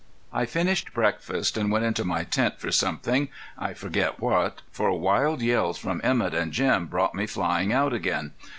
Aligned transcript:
I 0.33 0.47
finished 0.47 0.95
breakfast 0.95 1.55
and 1.57 1.71
went 1.71 1.85
into 1.85 2.03
my 2.03 2.23
tent 2.23 2.59
for 2.59 2.71
something 2.71 3.29
I 3.55 3.75
forget 3.75 4.19
what, 4.19 4.63
for 4.71 4.91
wild 4.99 5.43
yells 5.43 5.77
from 5.77 6.01
Emett 6.03 6.33
and 6.33 6.51
Jim 6.51 6.87
brought 6.87 7.13
me 7.13 7.27
flying 7.27 7.71
out 7.71 7.93
again. 7.93 8.31